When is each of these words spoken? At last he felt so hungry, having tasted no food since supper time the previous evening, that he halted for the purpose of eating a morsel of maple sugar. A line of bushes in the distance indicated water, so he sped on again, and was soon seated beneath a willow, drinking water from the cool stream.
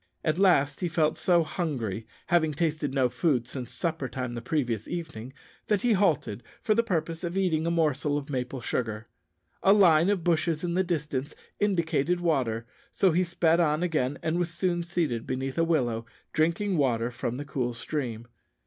At 0.23 0.39
last 0.39 0.79
he 0.79 0.87
felt 0.87 1.19
so 1.19 1.43
hungry, 1.43 2.07
having 2.25 2.53
tasted 2.55 2.91
no 2.91 3.07
food 3.07 3.47
since 3.47 3.71
supper 3.71 4.09
time 4.09 4.33
the 4.33 4.41
previous 4.41 4.87
evening, 4.87 5.31
that 5.67 5.81
he 5.81 5.93
halted 5.93 6.41
for 6.59 6.73
the 6.73 6.81
purpose 6.81 7.23
of 7.23 7.37
eating 7.37 7.67
a 7.67 7.69
morsel 7.69 8.17
of 8.17 8.27
maple 8.27 8.61
sugar. 8.61 9.07
A 9.61 9.73
line 9.73 10.09
of 10.09 10.23
bushes 10.23 10.63
in 10.63 10.73
the 10.73 10.83
distance 10.83 11.35
indicated 11.59 12.19
water, 12.19 12.65
so 12.91 13.11
he 13.11 13.23
sped 13.23 13.59
on 13.59 13.83
again, 13.83 14.17
and 14.23 14.39
was 14.39 14.49
soon 14.51 14.81
seated 14.81 15.27
beneath 15.27 15.59
a 15.59 15.63
willow, 15.63 16.07
drinking 16.33 16.77
water 16.77 17.11
from 17.11 17.37
the 17.37 17.45
cool 17.45 17.75
stream. 17.75 18.27